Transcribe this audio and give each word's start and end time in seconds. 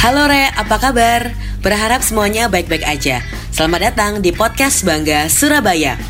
Halo 0.00 0.32
Re, 0.32 0.48
apa 0.56 0.80
kabar? 0.80 1.28
Berharap 1.60 2.00
semuanya 2.00 2.48
baik-baik 2.48 2.88
aja. 2.88 3.20
Selamat 3.52 3.92
datang 3.92 4.24
di 4.24 4.32
podcast 4.32 4.80
Bangga 4.80 5.28
Surabaya. 5.28 6.00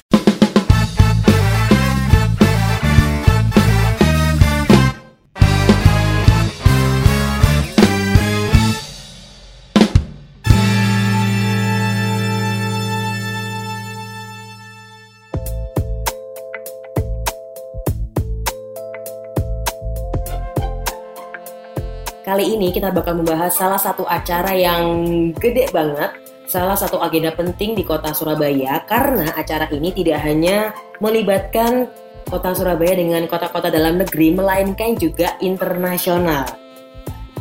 Kali 22.31 22.55
ini 22.55 22.71
kita 22.71 22.95
bakal 22.95 23.19
membahas 23.19 23.51
salah 23.59 23.75
satu 23.83 24.07
acara 24.07 24.55
yang 24.55 24.87
gede 25.35 25.67
banget, 25.75 26.15
salah 26.47 26.79
satu 26.79 27.03
agenda 27.03 27.35
penting 27.35 27.75
di 27.75 27.83
kota 27.83 28.15
Surabaya 28.15 28.87
karena 28.87 29.35
acara 29.35 29.67
ini 29.75 29.91
tidak 29.91 30.23
hanya 30.23 30.71
melibatkan 31.03 31.91
kota 32.31 32.55
Surabaya 32.55 32.95
dengan 32.95 33.27
kota-kota 33.27 33.67
dalam 33.67 33.99
negeri 33.99 34.31
melainkan 34.31 34.95
juga 34.95 35.35
internasional. 35.43 36.47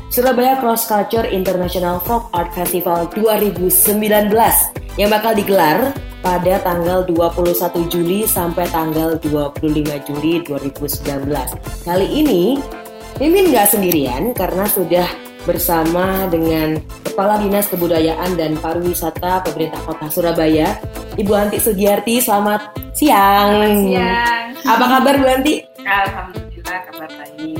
Surabaya 0.10 0.58
Cross 0.58 0.90
Culture 0.90 1.30
International 1.30 2.02
Folk 2.02 2.34
Art 2.34 2.50
Festival 2.58 3.14
2019 3.14 3.94
yang 4.98 5.14
bakal 5.14 5.38
digelar 5.38 5.94
pada 6.26 6.58
tanggal 6.66 7.06
21 7.06 7.94
Juli 7.94 8.26
sampai 8.26 8.66
tanggal 8.74 9.22
25 9.22 9.62
Juli 10.10 10.42
2019. 10.42 11.30
Kali 11.86 12.08
ini 12.10 12.58
Mimin 13.20 13.52
nggak 13.52 13.76
sendirian 13.76 14.32
karena 14.32 14.64
sudah 14.64 15.04
bersama 15.44 16.24
dengan 16.32 16.80
Kepala 17.04 17.36
Dinas 17.44 17.68
Kebudayaan 17.68 18.40
dan 18.40 18.56
Pariwisata 18.56 19.44
Pemerintah 19.44 19.76
Kota 19.84 20.08
Surabaya, 20.08 20.80
Ibu 21.20 21.28
Anti 21.36 21.60
Sugiarti. 21.60 22.24
Selamat 22.24 22.72
siang. 22.96 23.60
Selamat 23.60 23.76
siang. 23.84 24.44
Apa 24.64 24.86
kabar 24.88 25.14
Bu 25.20 25.26
Anti? 25.28 25.54
Alhamdulillah 25.84 26.80
kabar 26.88 27.10
baik. 27.12 27.60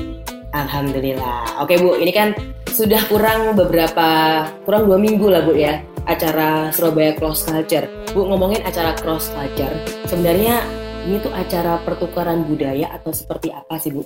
Alhamdulillah. 0.56 1.42
Oke 1.60 1.76
Bu, 1.76 1.92
ini 2.00 2.12
kan 2.16 2.32
sudah 2.72 3.04
kurang 3.12 3.52
beberapa, 3.52 4.08
kurang 4.64 4.88
dua 4.88 4.96
minggu 4.96 5.28
lah 5.28 5.44
Bu 5.44 5.60
ya 5.60 5.76
acara 6.08 6.72
Surabaya 6.72 7.12
Cross 7.20 7.44
Culture. 7.44 7.84
Bu 8.16 8.24
ngomongin 8.24 8.64
acara 8.64 8.96
Cross 8.96 9.28
Culture, 9.36 9.76
sebenarnya 10.08 10.64
ini 11.04 11.20
tuh 11.20 11.36
acara 11.36 11.76
pertukaran 11.84 12.48
budaya 12.48 12.96
atau 12.96 13.12
seperti 13.12 13.52
apa 13.52 13.76
sih 13.76 13.92
Bu? 13.92 14.00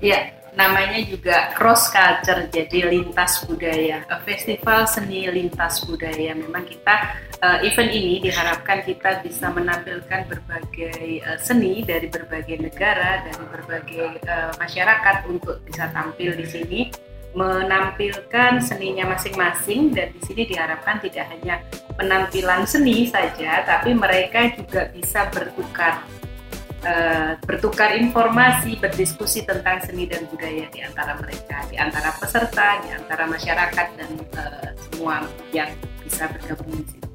Ya, 0.00 0.32
namanya 0.60 1.00
juga 1.08 1.36
cross 1.56 1.88
culture 1.88 2.52
jadi 2.52 2.92
lintas 2.92 3.48
budaya. 3.48 4.04
Festival 4.28 4.84
seni 4.84 5.24
lintas 5.32 5.80
budaya. 5.88 6.36
Memang 6.36 6.68
kita 6.68 7.16
uh, 7.40 7.64
event 7.64 7.88
ini 7.88 8.20
diharapkan 8.20 8.84
kita 8.84 9.24
bisa 9.24 9.48
menampilkan 9.48 10.28
berbagai 10.28 11.24
uh, 11.24 11.40
seni 11.40 11.80
dari 11.80 12.12
berbagai 12.12 12.60
negara 12.60 13.24
dari 13.24 13.44
berbagai 13.48 14.20
masyarakat 14.60 15.16
untuk 15.24 15.64
bisa 15.64 15.88
tampil 15.96 16.36
di 16.36 16.44
sini 16.44 16.80
menampilkan 17.32 18.60
seninya 18.60 19.16
masing-masing. 19.16 19.96
Dan 19.96 20.12
di 20.12 20.20
sini 20.28 20.42
diharapkan 20.44 21.00
tidak 21.00 21.24
hanya 21.32 21.64
penampilan 21.96 22.68
seni 22.68 23.08
saja 23.08 23.64
tapi 23.64 23.96
mereka 23.96 24.52
juga 24.56 24.88
bisa 24.92 25.28
bertukar 25.28 26.04
uh, 26.84 27.36
bertukar 27.44 27.96
informasi, 27.96 28.76
berdiskusi 28.80 29.44
tentang 29.44 29.80
seni 29.84 30.08
dan 30.08 30.24
budaya 30.28 30.66
di 30.72 30.80
antara 30.80 31.16
mereka, 31.18 31.64
di 31.68 31.76
antara 31.76 32.12
peserta, 32.16 32.80
di 32.84 32.90
antara 32.92 33.24
masyarakat 33.28 33.86
dan 33.96 34.10
uh, 34.36 34.68
semua 34.88 35.24
yang 35.52 35.70
bisa 36.04 36.26
bergabung 36.28 36.80
di 36.80 36.84
situ. 36.88 37.10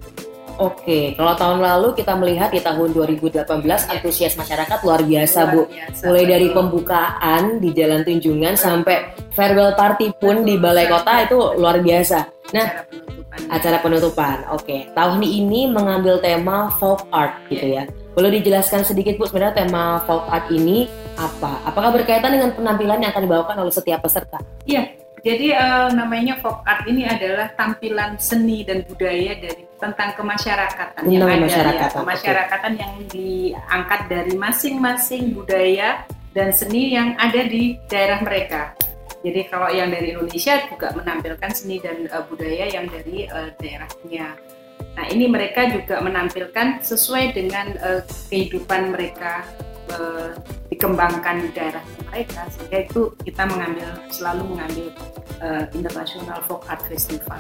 Oke, 0.56 1.12
kalau 1.20 1.36
tahun 1.36 1.60
lalu 1.60 2.00
kita 2.00 2.16
melihat 2.16 2.48
di 2.48 2.64
tahun 2.64 2.96
2018 2.96 3.44
antusias 3.92 4.40
masyarakat 4.40 4.80
luar 4.88 5.04
biasa, 5.04 5.52
luar 5.52 5.52
biasa 5.52 5.52
Bu. 5.52 5.62
Mulai 6.08 6.24
betul. 6.24 6.32
dari 6.32 6.48
pembukaan 6.56 7.44
di 7.60 7.70
Jalan 7.76 8.02
Tunjungan 8.08 8.56
sampai 8.56 9.12
farewell 9.36 9.76
party 9.76 10.16
pun 10.16 10.48
di 10.48 10.56
Balai 10.56 10.88
Kota 10.88 11.28
itu 11.28 11.36
luar 11.60 11.84
biasa. 11.84 12.18
Nah, 12.56 12.68
acara 12.72 12.88
penutupan. 12.88 13.40
Acara 13.52 13.78
penutupan. 13.84 14.38
Oke, 14.56 14.78
tahun 14.96 15.20
ini 15.28 15.62
mengambil 15.68 16.24
tema 16.24 16.72
folk 16.80 17.04
art 17.12 17.36
gitu 17.52 17.76
ya. 17.76 17.84
Boleh 18.16 18.40
dijelaskan 18.40 18.88
sedikit 18.88 19.20
Bu 19.20 19.28
sebenarnya 19.28 19.68
tema 19.68 20.00
folk 20.08 20.32
art 20.32 20.48
ini 20.48 20.88
apa? 21.20 21.60
Apakah 21.68 21.92
berkaitan 21.92 22.32
dengan 22.32 22.56
penampilan 22.56 23.04
yang 23.04 23.12
akan 23.12 23.28
dibawakan 23.28 23.56
oleh 23.68 23.74
setiap 23.76 24.00
peserta? 24.08 24.40
Iya, 24.64 24.88
jadi 25.20 25.52
uh, 25.60 25.88
namanya 25.92 26.40
folk 26.40 26.64
art 26.64 26.88
ini 26.88 27.04
adalah 27.04 27.52
tampilan 27.60 28.16
seni 28.16 28.64
dan 28.64 28.88
budaya 28.88 29.36
dari 29.36 29.68
tentang 29.76 30.16
kemasyarakatan 30.16 31.04
tentang 31.04 31.12
yang 31.12 31.44
ada 31.44 31.76
ya, 31.76 31.92
kemasyarakatan 31.92 32.72
okay. 32.72 32.80
yang 32.80 32.94
diangkat 33.12 34.02
dari 34.08 34.34
masing-masing 34.40 35.36
budaya 35.36 36.08
dan 36.32 36.56
seni 36.56 36.96
yang 36.96 37.20
ada 37.20 37.44
di 37.44 37.76
daerah 37.92 38.24
mereka. 38.24 38.72
Jadi 39.28 39.44
kalau 39.52 39.68
yang 39.76 39.92
dari 39.92 40.16
Indonesia 40.16 40.56
juga 40.72 40.96
menampilkan 40.96 41.52
seni 41.52 41.84
dan 41.84 42.08
uh, 42.16 42.24
budaya 42.32 42.72
yang 42.72 42.88
dari 42.88 43.28
uh, 43.28 43.52
daerahnya. 43.60 44.55
Nah, 44.96 45.06
ini 45.12 45.28
mereka 45.28 45.68
juga 45.76 46.00
menampilkan 46.00 46.80
sesuai 46.80 47.36
dengan 47.36 47.76
uh, 47.84 48.02
kehidupan 48.32 48.96
mereka 48.96 49.44
uh, 49.92 50.32
dikembangkan 50.72 51.44
di 51.44 51.50
daerah 51.52 51.84
mereka 52.08 52.48
sehingga 52.56 52.88
itu 52.88 53.02
kita 53.28 53.44
mengambil 53.44 53.90
selalu 54.08 54.56
mengambil 54.56 54.88
uh, 55.44 55.64
International 55.76 56.40
Folk 56.48 56.64
Art 56.72 56.80
Festival. 56.88 57.40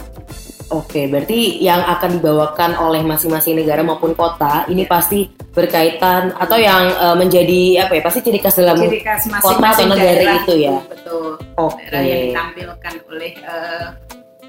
Oke, 0.73 1.05
berarti 1.07 1.61
yang 1.61 1.79
akan 1.79 2.19
dibawakan 2.19 2.75
oleh 2.81 3.05
masing-masing 3.05 3.61
negara 3.61 3.85
maupun 3.85 4.17
kota 4.17 4.66
ini 4.67 4.83
pasti 4.89 5.29
berkaitan 5.53 6.33
atau 6.35 6.57
yang 6.57 6.91
uh, 6.99 7.16
menjadi 7.16 7.85
apa 7.85 7.97
ya? 7.97 8.01
Pasti 8.03 8.19
ciri 8.25 8.41
khas 8.41 8.57
dalam 8.59 8.75
ciri 8.81 8.99
khas 8.99 9.29
masing 9.29 9.39
-masing 9.39 9.61
kota 9.61 9.67
atau 9.72 9.85
negara 9.93 10.19
daerah, 10.19 10.37
itu 10.41 10.53
ya. 10.57 10.75
Betul. 10.89 11.29
Oke. 11.55 11.85
Okay. 11.87 12.03
yang 12.03 12.22
ditampilkan 12.33 12.93
oleh 13.13 13.31
uh, 13.45 13.87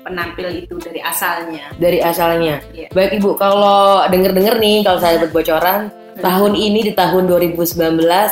penampil 0.06 0.47
itu 0.55 0.78
dari 0.78 1.03
asalnya. 1.03 1.75
Dari 1.75 1.99
asalnya. 1.99 2.62
Yeah. 2.71 2.91
Baik 2.94 3.19
Ibu, 3.19 3.34
kalau 3.34 4.06
denger-denger 4.06 4.55
nih 4.62 4.87
kalau 4.87 5.03
saya 5.03 5.19
dapat 5.19 5.34
bocoran 5.34 5.91
tahun 6.22 6.53
ini 6.56 6.81
di 6.87 6.93
tahun 6.94 7.28
2019 7.28 7.77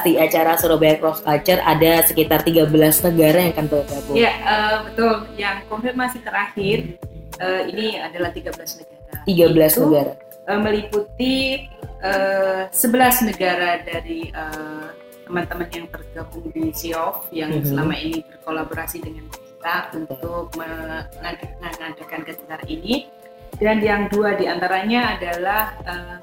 di 0.06 0.12
acara 0.16 0.56
Surabaya 0.56 0.96
Cross 1.02 1.26
Culture 1.26 1.60
ada 1.60 2.00
sekitar 2.06 2.46
13 2.46 2.70
negara 3.10 3.38
yang 3.42 3.52
akan 3.58 3.66
bergabung. 3.66 4.14
Iya, 4.14 4.32
uh, 4.46 4.76
betul. 4.88 5.14
Yang 5.34 5.56
konfirmasi 5.66 6.18
terakhir 6.22 6.78
uh, 7.42 7.62
ini 7.66 7.98
adalah 7.98 8.30
13 8.30 8.54
negara. 8.54 9.14
13 9.26 9.34
itu, 9.34 9.80
negara. 9.82 10.12
Uh, 10.46 10.60
meliputi 10.62 11.34
uh, 12.00 12.70
11 12.70 13.28
negara 13.34 13.82
dari 13.82 14.30
uh, 14.32 14.88
teman-teman 15.24 15.68
yang 15.72 15.86
tergabung 15.88 16.46
di 16.52 16.68
SIOF 16.72 17.32
yang 17.32 17.48
mm 17.50 17.64
-hmm. 17.64 17.68
selama 17.68 17.94
ini 17.96 18.20
berkolaborasi 18.28 19.00
dengan 19.00 19.24
kita 19.64 19.96
untuk 19.96 20.52
mengadakan 20.60 22.20
kegiatan 22.20 22.60
ini 22.68 23.08
dan 23.56 23.80
yang 23.80 24.12
dua 24.12 24.36
di 24.36 24.44
antaranya 24.44 25.16
adalah 25.16 25.72
uh, 25.88 26.20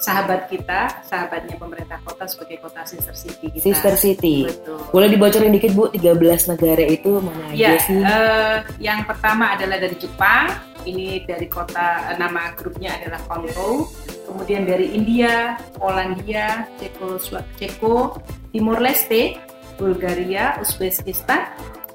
sahabat 0.00 0.48
kita, 0.48 1.04
sahabatnya 1.04 1.60
pemerintah 1.60 2.00
kota 2.00 2.24
sebagai 2.24 2.64
kota 2.64 2.80
sister 2.88 3.12
city 3.12 3.52
kita. 3.52 3.68
Sister 3.68 3.94
city. 4.00 4.48
Betul. 4.48 4.80
Boleh 4.96 5.12
dibocorin 5.12 5.52
dikit 5.52 5.76
Bu, 5.76 5.92
13 5.92 6.56
negara 6.56 6.84
itu 6.88 7.20
mana 7.20 7.52
ya, 7.52 7.76
aja 7.76 7.84
sih? 7.84 8.00
Uh, 8.00 8.56
yang 8.80 9.04
pertama 9.04 9.52
adalah 9.52 9.76
dari 9.76 10.00
Jepang, 10.00 10.48
ini 10.88 11.20
dari 11.28 11.52
kota 11.52 12.16
nama 12.16 12.56
grupnya 12.56 12.96
adalah 12.96 13.20
Konto. 13.28 13.92
Kemudian 14.24 14.64
dari 14.64 14.96
India, 14.96 15.60
Polandia, 15.76 16.64
Ceko, 16.80 17.20
Ceko, 17.60 18.16
Timur 18.56 18.80
Leste, 18.80 19.36
Bulgaria, 19.76 20.56
Uzbekistan, 20.64 21.44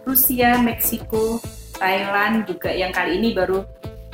Rusia, 0.06 0.62
Meksiko, 0.62 1.42
Thailand 1.76 2.46
juga 2.46 2.70
yang 2.72 2.94
kali 2.94 3.18
ini 3.18 3.34
baru 3.34 3.66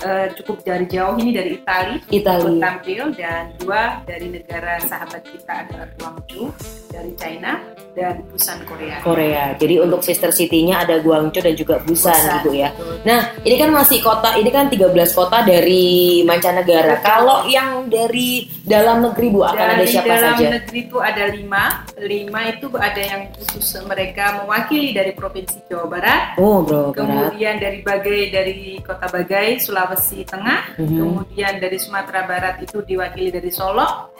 uh, 0.03 0.27
cukup 0.41 0.65
dari 0.65 0.85
jauh 0.89 1.15
ini 1.17 1.31
dari 1.31 1.57
Italia, 1.57 1.97
Itali. 2.09 2.57
tampil 2.59 3.03
dan 3.15 3.53
dua 3.61 4.01
dari 4.03 4.27
negara 4.33 4.81
sahabat 4.83 5.21
kita 5.23 5.53
adalah 5.65 5.87
Guangzhou 5.97 6.51
dari 6.91 7.11
China 7.15 7.61
dan 7.95 8.23
Busan 8.27 8.59
Korea. 8.67 8.97
Korea. 9.03 9.45
Jadi 9.55 9.75
untuk 9.79 10.01
sister 10.03 10.31
city-nya 10.31 10.83
ada 10.83 10.99
Guangzhou 10.99 11.43
dan 11.43 11.55
juga 11.55 11.79
Busan, 11.83 12.11
Busan 12.11 12.35
gitu 12.41 12.51
ya. 12.55 12.69
Betul. 12.75 12.95
Nah, 13.07 13.21
ini 13.43 13.55
kan 13.57 13.69
masih 13.71 13.99
kota, 14.03 14.29
ini 14.37 14.49
kan 14.49 14.65
13 14.67 15.11
kota 15.11 15.37
dari 15.43 16.21
mancanegara. 16.23 16.99
Betul. 16.99 17.07
Kalau 17.07 17.37
yang 17.47 17.87
dari 17.87 18.47
dalam 18.63 19.03
negeri 19.03 19.27
Bu 19.31 19.41
akan 19.43 19.57
dari 19.57 19.83
ada 19.83 19.85
siapa 19.87 20.07
saja? 20.07 20.15
Dari 20.15 20.39
dalam 20.39 20.53
negeri 20.59 20.79
itu 20.87 20.97
ada 20.99 21.23
lima. 21.29 21.63
Lima 22.01 22.39
itu 22.49 22.67
ada 22.75 23.01
yang 23.01 23.21
khusus 23.35 23.67
mereka 23.83 24.43
mewakili 24.43 24.89
dari 24.95 25.11
Provinsi 25.15 25.59
Jawa 25.67 25.85
Barat. 25.87 26.21
Oh, 26.39 26.63
Bro. 26.63 26.95
Kemudian 26.95 27.59
dari 27.59 27.79
Bagai 27.83 28.31
dari 28.31 28.79
Kota 28.83 29.07
Bagai, 29.11 29.59
Sulawesi 29.59 29.90
Tengah. 30.23 30.75
Mm 30.77 30.85
-hmm. 30.85 30.97
Kemudian 30.99 31.53
dari 31.59 31.77
Sumatera 31.77 32.21
Barat 32.23 32.55
itu 32.61 32.79
diwakili 32.81 33.29
dari 33.29 33.49
Solo. 33.49 34.11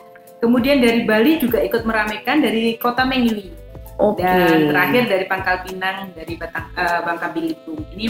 Kemudian 0.42 0.82
dari 0.82 1.06
Bali 1.06 1.38
juga 1.38 1.62
ikut 1.62 1.86
meramaikan 1.86 2.42
dari 2.42 2.74
Kota 2.76 3.06
Mengili. 3.06 3.54
Okay. 4.02 4.26
Dan 4.26 4.74
terakhir 4.74 5.04
dari 5.06 5.26
Pangkal 5.30 5.58
Pinang 5.62 6.10
dari 6.18 6.34
Batang, 6.34 6.66
uh, 6.74 7.00
Bangka 7.06 7.28
Belitung. 7.30 7.86
Ini 7.94 8.10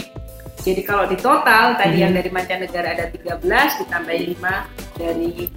Jadi 0.62 0.78
kalau 0.86 1.10
di 1.10 1.18
total 1.18 1.74
tadi 1.74 1.98
Mhm. 1.98 2.02
yang 2.06 2.12
dari 2.14 2.30
mancanegara 2.30 2.88
ada 2.94 3.10
13 3.10 3.82
ditambah 3.82 4.14
5 4.14 4.62
dari 4.94 5.50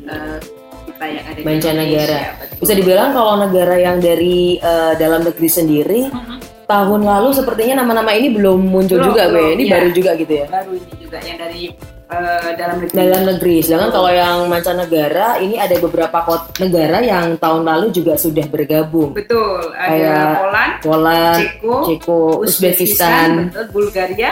kita 0.90 1.06
yang 1.06 1.26
ada 1.30 1.38
di 1.38 1.46
Mancanegara. 1.46 2.22
Bisa 2.58 2.74
dibilang 2.74 3.14
kalau 3.14 3.38
negara 3.38 3.78
yang 3.78 4.02
dari 4.02 4.58
eh, 4.58 4.94
dalam 4.98 5.22
negeri 5.22 5.46
sendiri 5.46 6.10
Mhm. 6.10 6.66
tahun 6.66 7.02
lalu 7.06 7.38
sepertinya 7.38 7.86
nama-nama 7.86 8.18
ini 8.18 8.34
belum 8.34 8.66
muncul 8.66 8.98
Belum, 8.98 9.14
juga, 9.14 9.22
ya? 9.22 9.30
belum, 9.30 9.50
Ini 9.54 9.64
iya. 9.64 9.74
baru 9.78 9.90
juga 9.94 10.12
gitu 10.18 10.34
ya. 10.34 10.46
baru 10.50 10.72
ini 10.74 10.92
juga 10.98 11.18
yang 11.22 11.38
dari 11.38 11.62
eh, 12.08 12.52
dalam 12.54 12.76
negeri. 12.80 12.96
Dalam 12.96 13.22
negeri. 13.26 13.56
Sedangkan 13.60 13.92
kalau 13.92 14.10
yang 14.10 14.38
mancanegara 14.46 15.38
ini 15.38 15.56
ada 15.56 15.76
beberapa 15.78 16.18
kota 16.22 16.48
negara 16.60 17.00
yang 17.00 17.36
tahun 17.36 17.62
lalu 17.62 17.90
juga 17.92 18.14
sudah 18.16 18.46
bergabung. 18.46 19.12
Betul, 19.12 19.72
ada 19.72 19.90
Kayak 19.90 20.30
Poland, 20.38 20.74
Poland, 20.82 21.40
Ceko, 21.40 21.76
Ceko, 21.84 22.20
Uzbekistan. 22.42 23.30
betul, 23.50 23.66
Bulgaria, 23.72 24.32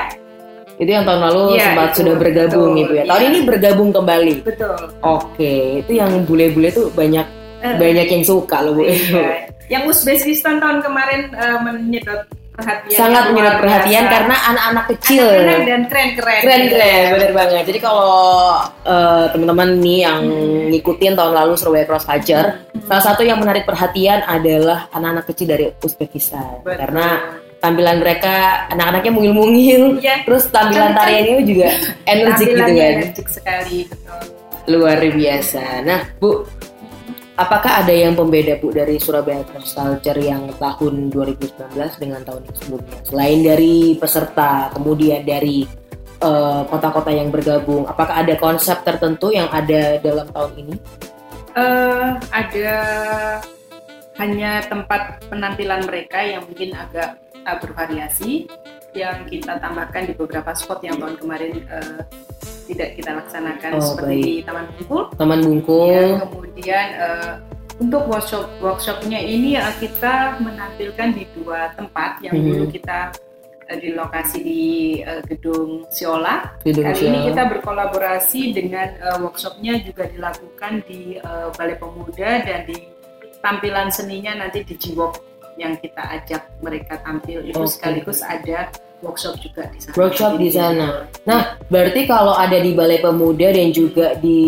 Itu 0.74 0.90
yang 0.90 1.06
tahun 1.06 1.22
lalu 1.24 1.42
Iya, 1.54 1.66
sempat 1.70 1.88
itu, 1.88 1.98
sudah 2.02 2.16
bergabung 2.18 2.70
betul, 2.72 2.82
Ibu 2.82 2.94
ya. 2.96 3.04
Tahun 3.06 3.22
iya. 3.22 3.30
ini 3.30 3.40
bergabung 3.46 3.90
kembali. 3.94 4.36
betul. 4.42 4.78
Oke, 5.00 5.54
itu 5.80 5.92
yang 5.94 6.12
bule-bule 6.26 6.70
tuh 6.70 6.90
banyak 6.92 7.26
Eh, 7.64 7.80
banyak 7.80 8.08
yang 8.10 8.24
suka 8.24 8.60
loh 8.60 8.76
Bu. 8.76 8.84
iya. 8.84 9.48
Yang 9.70 9.84
Uzbekistan 9.96 10.60
tahun 10.60 10.82
kemarin 10.82 11.32
eh, 11.32 11.58
menyedot 11.62 12.26
perhatian. 12.54 12.98
Sangat 12.98 13.24
luar 13.30 13.54
perhatian 13.58 14.04
biasa. 14.04 14.14
karena 14.14 14.36
anak-anak 14.48 14.86
kecil. 14.94 15.26
Anak-anak 15.26 15.66
dan 15.66 15.82
keren-keren. 15.90 16.42
keren 16.42 16.64
keren 16.70 17.04
bener 17.12 17.32
banget 17.34 17.64
jadi 17.66 17.80
kalau 17.80 18.14
eh, 18.84 19.26
teman-teman 19.30 19.70
nih 19.78 20.00
yang 20.02 20.22
ngikutin 20.70 21.14
tahun 21.14 21.34
lalu 21.34 21.54
Surabaya 21.54 21.86
Cross 21.86 22.06
Culture 22.06 22.48
salah 22.84 23.04
satu 23.04 23.22
yang 23.22 23.38
menarik 23.38 23.64
perhatian 23.64 24.22
adalah 24.24 24.86
anak-anak 24.90 25.26
kecil 25.26 25.48
dari 25.50 25.66
Uzbekistan 25.76 26.62
Betul. 26.62 26.78
karena 26.78 27.08
tampilan 27.58 27.98
mereka 27.98 28.36
anak-anaknya 28.70 29.12
mungil-mungil 29.12 29.82
Iya. 29.98 30.22
terus 30.22 30.46
tampilan 30.48 30.92
Kan- 30.92 30.98
tariannya 31.00 31.36
juga 31.44 31.70
energik 32.12 32.48
gitu 32.50 32.60
kan 32.60 32.70
energik 32.70 33.28
sekali, 33.30 33.78
betul. 33.88 34.22
luar 34.70 35.00
biasa 35.00 35.64
nah 35.82 36.02
Bu 36.18 36.44
apakah 37.38 37.86
ada 37.86 37.94
yang 37.94 38.14
pembeda 38.14 38.58
Bu 38.62 38.70
dari 38.70 39.02
Surabaya 39.02 39.42
Cross 39.48 39.74
Culture 39.74 40.20
yang 40.22 40.50
tahun 40.58 41.10
2019 41.10 42.02
dengan 42.02 42.22
tahun 42.26 42.42
sebelumnya? 42.54 42.98
Selain 43.06 43.40
dari 43.42 43.98
peserta 43.98 44.70
kemudian 44.74 45.26
dari 45.26 45.66
eh, 46.22 46.62
kota-kota 46.70 47.10
yang 47.10 47.34
bergabung 47.34 47.90
apakah 47.90 48.22
ada 48.22 48.38
konsep 48.38 48.82
tertentu 48.86 49.34
yang 49.34 49.50
ada 49.50 49.98
dalam 50.02 50.30
tahun 50.30 50.52
ini? 50.62 50.76
Eh, 51.54 52.10
ada 52.34 52.78
hanya 54.18 54.62
tempat 54.70 55.26
penampilan 55.30 55.90
mereka 55.90 56.22
yang 56.22 56.46
mungkin 56.46 56.70
agak 56.78 57.18
uh, 57.50 57.58
bervariasi 57.58 58.46
yang 58.94 59.26
kita 59.26 59.58
tambahkan 59.58 60.06
di 60.06 60.14
beberapa 60.14 60.54
spot 60.54 60.86
yang 60.86 61.02
tahun 61.02 61.18
kemarin 61.18 61.66
eh, 61.66 62.00
tidak 62.66 62.90
kita 62.96 63.12
laksanakan 63.16 63.70
Oh, 63.74 63.82
seperti 63.82 64.08
baik. 64.10 64.24
di 64.24 64.34
Taman 64.42 64.66
Bungkul. 64.70 65.04
Taman 65.14 65.40
Bungkul 65.42 65.88
Ya, 65.88 66.04
kemudian 66.20 66.86
eh, 66.96 67.32
untuk 67.76 68.02
workshop 68.06 68.46
workshopnya 68.60 69.20
ini 69.20 69.56
eh, 69.56 69.74
kita 69.78 70.38
menampilkan 70.40 71.08
di 71.12 71.24
dua 71.34 71.74
tempat 71.74 72.22
yang 72.22 72.34
Mhm. 72.34 72.46
dulu 72.48 72.64
kita 72.70 73.00
eh, 73.64 73.78
di 73.78 73.90
lokasi 73.92 74.38
di 74.40 74.62
eh, 75.00 75.22
gedung 75.24 75.88
Siola. 75.88 76.52
Gedung 76.62 76.84
Kali 76.86 77.00
ini 77.02 77.10
Siola. 77.14 77.28
kita 77.30 77.42
berkolaborasi 77.54 78.42
dengan 78.52 78.88
eh, 78.94 79.18
workshopnya 79.20 79.74
juga 79.82 80.04
dilakukan 80.06 80.74
di 80.84 81.16
eh, 81.16 81.48
Balai 81.52 81.76
Pemuda 81.76 82.30
dan 82.42 82.64
di 82.64 82.78
tampilan 83.40 83.88
seninya 83.88 84.40
nanti 84.40 84.64
di 84.64 84.74
Jiwok 84.74 85.14
yang 85.54 85.78
kita 85.78 86.02
ajak 86.12 86.42
mereka 86.60 86.98
tampil 87.00 87.44
itu 87.44 87.54
Oke. 87.56 87.70
sekaligus 87.70 88.20
ada 88.20 88.72
workshop 89.04 89.36
juga 89.44 89.68
di 89.70 89.80
sana. 89.84 89.94
Workshop 90.00 90.32
di 90.40 90.50
sana. 90.50 90.88
Nah, 91.28 91.42
berarti 91.68 92.02
kalau 92.08 92.34
ada 92.34 92.58
di 92.58 92.72
Balai 92.72 93.04
Pemuda 93.04 93.52
dan 93.52 93.70
juga 93.70 94.16
di 94.18 94.40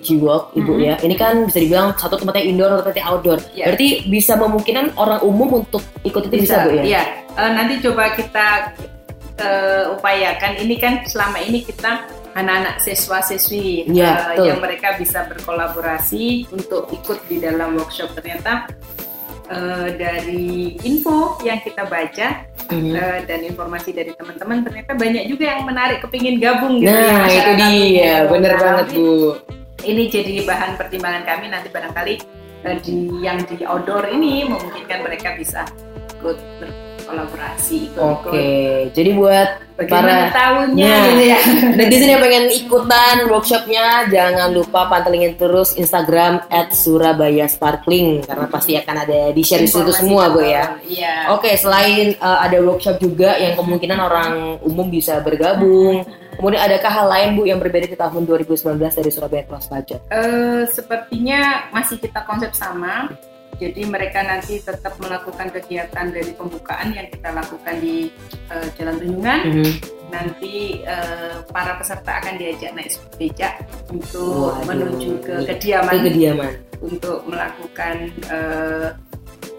Jiwok, 0.00 0.56
Ibu 0.56 0.72
Mhm. 0.74 0.82
ya, 0.82 0.94
ini 1.04 1.14
kan 1.14 1.44
bisa 1.44 1.60
dibilang 1.60 1.92
satu 1.94 2.16
tempatnya 2.16 2.44
indoor, 2.48 2.70
satu 2.80 2.82
tempatnya 2.88 3.06
outdoor. 3.06 3.38
Iya. 3.52 3.64
Berarti 3.70 3.88
bisa 4.08 4.32
memungkinkan 4.34 4.86
orang 4.96 5.20
umum 5.22 5.62
untuk 5.62 5.84
ikut 6.02 6.32
itu 6.32 6.48
bisa, 6.48 6.64
Bu 6.66 6.80
ya? 6.80 6.82
Iya. 6.82 7.02
Eh, 7.38 7.50
nanti 7.54 7.74
coba 7.84 8.16
kita 8.16 8.46
eh, 9.38 9.94
upayakan. 9.94 10.58
Ini 10.66 10.74
kan 10.82 11.06
selama 11.06 11.38
ini 11.38 11.62
kita 11.62 12.02
anak-anak 12.34 12.82
siswa-siswi 12.82 13.86
Iya, 13.86 14.10
eh, 14.10 14.18
betul. 14.34 14.46
yang 14.50 14.58
mereka 14.58 14.88
bisa 14.98 15.30
berkolaborasi 15.30 16.50
untuk 16.50 16.90
ikut 16.90 17.18
di 17.30 17.38
dalam 17.38 17.78
workshop. 17.78 18.18
Ternyata 18.18 18.66
eh, 19.48 19.88
dari 19.96 20.46
info 20.82 21.40
yang 21.40 21.58
kita 21.58 21.84
baca 21.84 22.44
Mhm. 22.68 22.92
eh, 22.92 23.18
dan 23.24 23.40
informasi 23.42 23.96
dari 23.96 24.12
teman-teman, 24.12 24.60
ternyata 24.60 24.92
banyak 24.92 25.24
juga 25.24 25.44
yang 25.48 25.64
menarik 25.64 26.04
kepingin 26.04 26.36
gabung 26.36 26.76
gitu. 26.78 26.92
ya, 26.92 27.00
Nah, 27.00 27.08
itu 27.08 27.20
masyarakat 27.24 27.56
dia, 27.72 28.14
bener 28.28 28.52
Nah, 28.52 28.60
banget 28.60 28.86
Bu. 28.92 29.08
ini 29.82 30.02
jadi 30.06 30.32
bahan 30.44 30.76
pertimbangan 30.76 31.22
kami 31.24 31.48
nanti 31.48 31.68
barangkali 31.68 32.14
eh, 32.58 32.76
di 32.82 32.96
yang 33.22 33.38
di 33.40 33.64
outdoor 33.64 34.10
ini 34.10 34.44
memungkinkan 34.44 35.00
mereka 35.00 35.32
bisa 35.32 35.62
ikut 36.12 36.36
berkolaborasi 37.08 37.88
ikut 37.88 37.96
Oke, 38.04 38.48
jadi 38.92 39.10
buat 39.16 39.48
bagaimana 39.80 40.28
Para- 40.28 40.36
tahunnya 40.36 40.84
Nah. 40.92 41.04
gitu 41.08 41.24
ya 41.24 41.40
netizen 41.80 42.08
yang 42.12 42.20
pengen 42.20 42.44
ikutan 42.52 43.16
workshopnya, 43.26 43.84
jangan 44.12 44.52
lupa 44.52 44.84
pantengin 44.86 45.32
terus 45.34 45.72
Instagram 45.74 46.44
@surabaya_sparkling 46.68 48.28
karena 48.28 48.46
pasti 48.46 48.76
akan 48.76 48.96
ada 48.98 49.20
di 49.32 49.40
share 49.40 49.64
di 49.64 49.70
situ 49.72 49.88
semua, 49.90 50.28
Bu 50.28 50.44
ya. 50.44 50.76
iya 50.84 51.32
Oke, 51.32 51.56
selain 51.56 52.12
uh, 52.20 52.44
ada 52.44 52.60
workshop 52.60 53.00
juga 53.00 53.40
yang 53.40 53.56
kemungkinan 53.56 53.98
orang 53.98 54.32
umum 54.60 54.92
bisa 54.92 55.24
bergabung. 55.24 56.04
Kemudian 56.38 56.62
adakah 56.62 56.92
hal 56.92 57.06
lain 57.08 57.28
Bu 57.34 57.42
yang 57.44 57.58
berbeda 57.58 57.88
di 57.88 57.98
tahun 57.98 58.22
2019 58.22 58.62
dari 58.78 59.10
Surabaya 59.10 59.42
Cross 59.42 59.66
Culture? 59.66 59.98
Eh, 60.06 60.62
sepertinya 60.70 61.66
masih 61.72 61.98
kita 61.98 62.22
konsep 62.22 62.54
sama 62.54 63.10
jadi 63.58 63.82
mereka 63.84 64.22
nanti 64.22 64.58
tetap 64.58 64.94
melakukan 64.96 65.50
kegiatan 65.50 66.06
dari 66.08 66.30
pembukaan 66.32 66.90
yang 66.90 67.06
kita 67.06 67.28
lakukan 67.30 67.74
di 67.78 68.08
eh, 68.48 68.68
Jalan 68.74 68.96
Tunjungan 68.96 69.40
Mhm. 69.44 69.70
nanti 70.08 70.54
eh, 70.80 71.36
para 71.50 71.76
peserta 71.76 72.16
akan 72.16 72.34
diajak 72.36 72.72
naik 72.72 72.90
becak 73.14 73.54
untuk 73.88 74.56
Waduh. 74.56 74.64
menuju 74.64 75.10
ke 75.20 75.34
kediaman 75.46 75.92
Ke 75.92 76.02
kediaman. 76.06 76.52
untuk 76.80 77.18
melakukan 77.26 77.96
eh, 78.26 78.88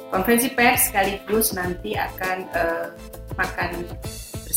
konferensi 0.09 0.49
pers 0.49 0.89
sekaligus 0.89 1.53
nanti 1.53 1.93
akan 1.93 2.37
eh, 2.49 2.85
makan 3.35 3.71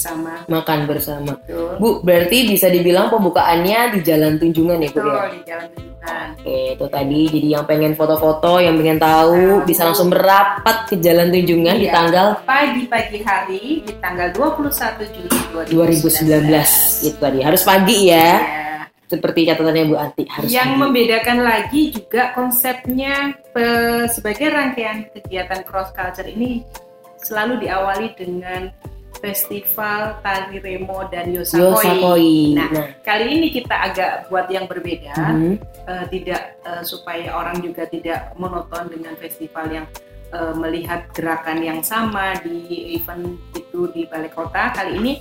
bersama. 0.02 0.34
Makan 0.50 0.78
bersama. 0.84 1.32
Betul. 1.38 1.70
Bu, 1.78 1.88
berarti 2.02 2.50
bisa 2.50 2.66
dibilang 2.66 3.06
pembukaannya 3.06 3.94
di 3.94 3.98
Jalan 4.02 4.34
Tunjungan 4.36 4.82
ya, 4.82 4.90
Bu 4.90 4.98
Betul 4.98 5.14
ya? 5.14 5.24
di 5.30 5.40
Jalan 5.46 5.68
Tunjungan. 5.70 6.26
Oke, 6.34 6.58
itu 6.74 6.86
tadi 6.90 7.20
jadi 7.30 7.48
yang 7.54 7.64
pengen 7.64 7.92
foto-foto, 7.94 8.52
yang 8.58 8.74
pengen 8.74 8.98
tahu 8.98 9.38
Tahu. 9.38 9.62
bisa 9.62 9.82
langsung 9.86 10.10
merapat 10.10 10.76
ke 10.90 10.98
Jalan 10.98 11.30
Tunjungan 11.30 11.76
di 11.78 11.86
Iya. 11.86 11.94
tanggal 11.94 12.26
Pagi-pagi 12.42 13.18
hari 13.22 13.62
di 13.86 13.92
tanggal 14.02 14.28
21 14.34 15.06
Juli 15.06 15.38
2019 15.70 17.06
itu 17.06 17.16
tadi. 17.16 17.38
Harus 17.38 17.62
pagi 17.62 18.10
ya. 18.10 18.18
Ya. 18.42 18.58
Seperti 19.06 19.44
catatannya 19.44 19.84
Bu 19.86 19.94
Anti 19.94 20.24
harus 20.24 20.48
Yang 20.48 20.70
membedakan 20.74 21.38
lagi 21.44 21.92
juga 21.92 22.32
konsepnya 22.32 23.36
sebagai 24.08 24.48
rangkaian 24.50 25.04
kegiatan 25.12 25.62
cross 25.62 25.92
culture 25.92 26.26
ini 26.26 26.64
selalu 27.20 27.60
diawali 27.62 28.08
dengan 28.16 28.72
festival 29.20 30.18
tari 30.24 30.56
remo 30.62 31.04
dan 31.12 31.28
yosakoi. 31.30 31.68
Yosakoi. 31.68 32.36
Nah, 32.56 32.68
Nah, 32.72 32.88
kali 33.04 33.26
ini 33.38 33.48
kita 33.52 33.74
agak 33.92 34.32
buat 34.32 34.48
yang 34.48 34.64
berbeda, 34.64 35.14
mhm. 35.14 35.54
eh, 35.88 36.04
tidak 36.08 36.42
eh, 36.64 36.82
supaya 36.86 37.36
orang 37.36 37.60
juga 37.60 37.84
tidak 37.86 38.32
monoton 38.40 38.88
dengan 38.88 39.14
festival 39.20 39.68
yang 39.68 39.86
eh, 40.32 40.54
melihat 40.56 41.10
gerakan 41.12 41.60
yang 41.60 41.80
sama 41.84 42.38
di 42.40 42.96
event 42.96 43.36
itu 43.52 43.90
di 43.92 44.08
balai 44.08 44.32
kota. 44.32 44.72
Kali 44.72 44.96
ini 44.96 45.12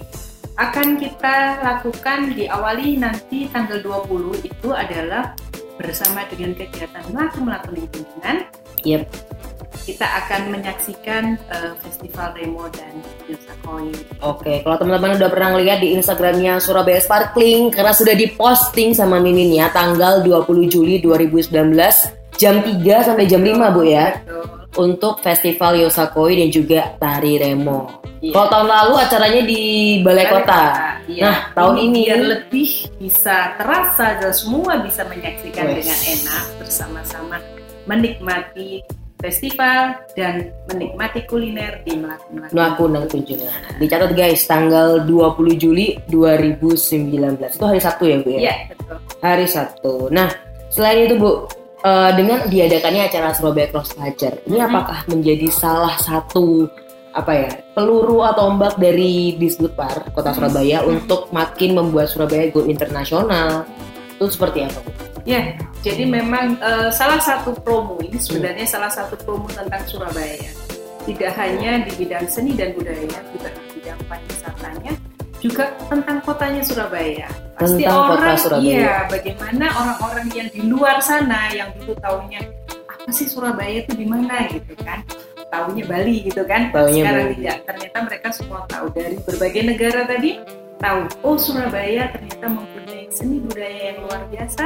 akan 0.60 1.00
kita 1.00 1.63
lakukan 1.63 2.36
diawali 2.36 3.00
nanti 3.00 3.48
tanggal 3.50 3.79
20 3.79 4.45
itu 4.45 4.69
adalah 4.75 5.33
bersama 5.79 6.27
dengan 6.29 6.53
kegiatan 6.53 7.01
melaku-melaku 7.10 7.69
lingkungan. 7.74 8.45
Yep. 8.86 9.07
Kita 9.81 10.05
akan 10.05 10.53
menyaksikan 10.53 11.23
eh, 11.50 11.73
festival 11.81 12.38
remo 12.38 12.69
dan 12.69 12.93
yosakoi. 13.25 13.91
Oke, 14.21 14.61
kalau 14.61 14.77
teman-teman 14.77 15.17
udah 15.17 15.29
pernah 15.33 15.51
lihat 15.57 15.81
di 15.81 15.97
Instagramnya 15.97 16.61
Surabaya 16.61 17.01
Sparkling 17.01 17.73
karena 17.73 17.93
sudah 17.93 18.13
diposting 18.13 18.93
sama 18.93 19.17
Mimin 19.17 19.57
ya 19.57 19.73
tanggal 19.73 20.21
20 20.21 20.69
Juli 20.69 21.01
2019 21.01 21.51
jam 22.38 22.61
3 22.61 23.07
sampai 23.07 23.25
jam 23.25 23.41
5 23.41 23.73
Bu 23.73 23.81
ya 23.85 24.17
Betul. 24.21 24.45
untuk 24.81 25.13
Festival 25.21 25.81
Yosakoi 25.81 26.45
dan 26.45 26.50
juga 26.53 26.93
Tari 27.01 27.41
Remo. 27.41 28.01
Iya. 28.21 28.38
Kalau 28.38 28.47
tahun 28.53 28.67
lalu 28.69 28.93
acaranya 29.01 29.41
di 29.50 29.61
Balai 30.05 30.25
Kota. 30.29 30.63
Iya. 31.09 31.23
Nah, 31.25 31.38
tahun 31.57 31.75
ini- 31.89 32.05
biar 32.05 32.21
lebih 32.21 32.69
bisa 33.01 33.57
terasa 33.57 34.21
dan 34.21 34.29
semua 34.29 34.77
bisa 34.85 35.01
menyaksikan 35.09 35.65
Wes. 35.73 35.81
dengan 35.81 36.00
enak 36.05 36.45
bersama-sama 36.61 37.38
menikmati 37.89 38.85
festival 39.21 39.95
dan 40.17 40.49
menikmati 40.67 41.23
kuliner 41.29 41.79
di 41.85 41.95
Melaku 41.95 42.51
Melaku 42.51 42.83
Nang 42.89 43.05
Tunjungan. 43.05 43.77
Dicatat 43.77 44.11
guys, 44.17 44.43
tanggal 44.49 45.05
20 45.05 45.61
Juli 45.61 46.01
2019. 46.09 47.61
Itu 47.61 47.65
hari 47.69 47.79
Sabtu 47.79 48.03
ya, 48.09 48.17
Bu 48.19 48.29
ya? 48.33 48.39
Iya, 48.41 48.55
betul. 48.73 48.97
Hari 49.21 49.45
Sabtu. 49.47 49.93
Nah, 50.09 50.29
selain 50.73 51.05
itu 51.05 51.15
Bu, 51.21 51.29
uh, 51.85 52.11
dengan 52.17 52.49
diadakannya 52.49 53.07
acara 53.07 53.31
Surabaya 53.37 53.69
Cross 53.69 53.93
Culture, 53.93 54.35
ini 54.49 54.57
hmm. 54.57 54.67
apakah 54.67 54.99
menjadi 55.07 55.47
salah 55.53 55.95
satu 56.01 56.65
apa 57.11 57.31
ya 57.35 57.51
peluru 57.75 58.23
atau 58.23 58.47
ombak 58.47 58.79
dari 58.79 59.35
Disbudpar 59.35 60.15
Kota 60.15 60.31
Surabaya 60.31 60.79
hmm. 60.79 60.95
untuk 60.95 61.27
makin 61.35 61.75
membuat 61.75 62.07
Surabaya 62.07 62.47
go 62.47 62.63
internasional 62.63 63.67
itu 64.15 64.31
seperti 64.31 64.63
apa 64.63 64.79
Bu? 64.79 65.10
Ya, 65.21 65.53
jadi 65.85 66.09
memang 66.09 66.57
uh, 66.61 66.89
salah 66.89 67.21
satu 67.21 67.53
promo 67.61 68.01
ini 68.01 68.17
sebenarnya 68.17 68.65
hmm. 68.65 68.73
salah 68.73 68.91
satu 68.91 69.13
promo 69.21 69.45
tentang 69.49 69.83
Surabaya. 69.85 70.51
Tidak 71.01 71.33
hanya 71.33 71.81
di 71.81 71.91
bidang 71.97 72.25
seni 72.29 72.53
dan 72.53 72.77
budaya, 72.77 73.09
juga 73.33 73.49
di 73.49 73.81
bidang 73.81 73.99
pariwisatanya, 74.05 74.93
juga 75.41 75.65
tentang 75.89 76.17
kotanya 76.21 76.61
Surabaya. 76.61 77.29
Pasti 77.57 77.81
tentang 77.85 77.97
orang, 78.05 78.37
kota 78.37 78.37
Surabaya. 78.37 78.69
iya, 78.69 78.93
bagaimana 79.09 79.65
orang-orang 79.73 80.27
yang 80.33 80.47
di 80.53 80.61
luar 80.69 80.97
sana 81.01 81.49
yang 81.53 81.73
dulu 81.81 81.97
tahunya 81.97 82.41
apa 82.85 83.09
sih 83.09 83.25
Surabaya 83.25 83.81
itu 83.81 83.97
di 83.97 84.05
mana 84.05 84.45
gitu 84.49 84.77
kan? 84.85 85.01
Tahunya 85.49 85.83
Bali 85.89 86.15
gitu 86.29 86.45
kan? 86.45 86.69
Taunya 86.69 87.03
Sekarang 87.03 87.25
Bali. 87.25 87.35
tidak. 87.41 87.57
Ternyata 87.65 87.97
mereka 88.05 88.27
semua 88.29 88.61
tahu 88.69 88.87
dari 88.93 89.17
berbagai 89.25 89.63
negara 89.65 90.01
tadi 90.05 90.31
tahu. 90.77 91.01
Oh 91.25 91.37
Surabaya 91.41 92.13
ternyata 92.13 92.45
mempunyai 92.45 93.00
seni 93.11 93.43
budaya 93.43 93.93
yang 93.93 93.97
luar 94.07 94.21
biasa 94.31 94.65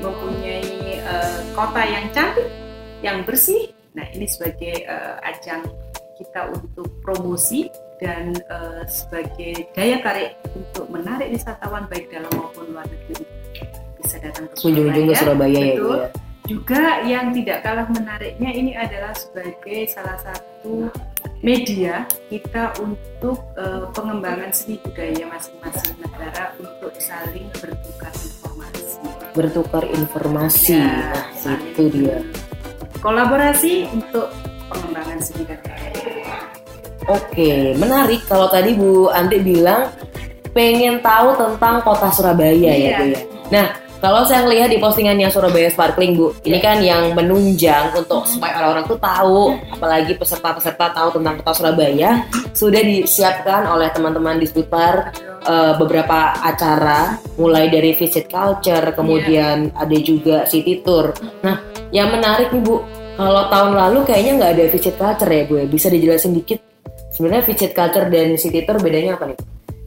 mempunyai 0.00 1.04
uh, 1.04 1.38
kota 1.52 1.82
yang 1.84 2.04
cantik, 2.16 2.48
yang 3.04 3.18
bersih. 3.22 3.70
Nah, 3.94 4.08
ini 4.10 4.26
sebagai 4.26 4.88
uh, 4.90 5.20
ajang 5.22 5.62
kita 6.18 6.50
untuk 6.50 6.88
promosi 7.04 7.70
dan 8.02 8.34
uh, 8.50 8.82
sebagai 8.90 9.70
daya 9.76 10.02
tarik 10.02 10.34
untuk 10.56 10.90
menarik 10.90 11.30
wisatawan 11.30 11.86
baik 11.86 12.10
dalam 12.10 12.30
maupun 12.34 12.74
luar 12.74 12.86
negeri 12.90 13.22
bisa 14.02 14.18
datang 14.18 14.50
ke 14.50 14.54
Surabaya. 14.58 15.04
ke 15.08 15.14
Surabaya 15.14 15.60
ya, 15.60 15.74
Betul. 15.78 15.96
ya. 15.96 16.08
Juga 16.44 17.00
yang 17.08 17.32
tidak 17.32 17.64
kalah 17.64 17.88
menariknya 17.88 18.50
ini 18.52 18.76
adalah 18.76 19.16
sebagai 19.16 19.88
salah 19.88 20.20
satu 20.20 20.92
media 21.40 22.04
kita 22.28 22.76
untuk 22.84 23.40
uh, 23.56 23.88
pengembangan 23.96 24.52
seni 24.52 24.76
budaya 24.84 25.24
masing-masing 25.24 25.96
negara 26.04 26.52
untuk 26.60 26.83
saling 27.04 27.46
bertukar 27.60 28.12
bertukar 29.34 29.84
informasi. 29.90 30.78
Ya, 30.78 31.10
nah, 31.42 31.58
itu 31.58 31.90
dia. 31.90 32.22
Kolaborasi 33.02 33.90
untuk 33.92 34.30
pengembangan 34.70 35.18
seni 35.20 35.42
dan 35.44 35.60
Oke, 37.04 37.76
menarik. 37.76 38.24
Kalau 38.24 38.48
tadi 38.48 38.72
Bu 38.72 39.12
Anti 39.12 39.36
bilang 39.42 39.92
pengen 40.56 41.02
tahu 41.04 41.36
tentang 41.36 41.84
kota 41.84 42.08
Surabaya 42.14 42.54
ya, 42.56 42.72
iya. 42.72 42.88
ya 42.88 42.96
Bu 42.96 43.04
ya. 43.12 43.20
Nah, 43.52 43.66
kalau 44.00 44.24
saya 44.24 44.48
lihat 44.48 44.72
di 44.72 44.80
postingannya 44.80 45.28
Surabaya 45.28 45.68
Sparkling 45.68 46.16
Bu, 46.16 46.32
ini 46.48 46.62
kan 46.64 46.80
yang 46.80 47.12
menunjang 47.12 47.92
untuk 47.92 48.24
supaya 48.24 48.62
orang-orang 48.62 48.86
tuh 48.88 48.96
tahu, 49.02 49.52
apalagi 49.68 50.16
peserta-peserta 50.16 50.96
tahu 50.96 51.20
tentang 51.20 51.42
kota 51.42 51.52
Surabaya, 51.52 52.24
sudah 52.56 52.80
disiapkan 52.80 53.68
oleh 53.68 53.92
teman-teman 53.92 54.40
di 54.40 54.48
Sputpar 54.48 55.12
uh, 55.44 55.78
beberapa 55.78 56.34
acara 56.40 57.20
mulai 57.38 57.68
dari 57.68 57.92
visit 57.94 58.26
culture 58.26 58.96
kemudian 58.96 59.70
yeah. 59.70 59.82
ada 59.82 59.96
juga 60.00 60.36
city 60.48 60.80
tour. 60.80 61.14
Nah 61.44 61.60
yang 61.94 62.10
menarik 62.10 62.50
nih 62.50 62.64
bu 62.64 62.82
kalau 63.14 63.46
tahun 63.46 63.72
lalu 63.78 63.98
kayaknya 64.10 64.32
nggak 64.42 64.52
ada 64.58 64.64
visit 64.72 64.94
culture 64.98 65.30
ya 65.30 65.42
bu 65.46 65.54
ya? 65.62 65.66
Bisa 65.70 65.86
dijelasin 65.92 66.34
dikit? 66.34 66.58
Sebenarnya 67.14 67.44
visit 67.46 67.70
culture 67.70 68.10
dan 68.10 68.34
city 68.34 68.66
tour 68.66 68.82
bedanya 68.82 69.14
apa 69.14 69.30
nih? 69.30 69.38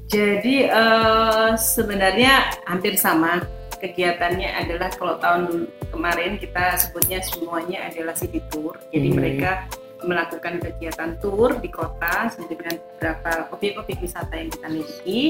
Jadi 0.07 0.55
uh, 0.71 1.51
sebenarnya 1.59 2.63
hampir 2.63 2.95
sama. 2.95 3.43
Kegiatannya 3.77 4.57
adalah 4.57 4.89
kalau 4.89 5.21
tahun 5.21 5.41
dulu 5.53 5.65
kemarin 5.93 6.41
kita 6.41 6.81
sebutnya 6.81 7.21
semuanya 7.21 7.85
adalah 7.85 8.17
city 8.17 8.41
tour. 8.49 8.73
Jadi 8.89 9.13
hmm. 9.13 9.17
mereka 9.21 9.69
melakukan 10.05 10.61
kegiatan 10.61 11.17
tour 11.17 11.57
di 11.57 11.69
kota 11.71 12.29
dengan 12.45 12.75
beberapa 12.77 13.49
objek-objek 13.55 13.97
wisata 14.03 14.33
yang 14.37 14.49
kita 14.53 14.67
miliki 14.69 15.21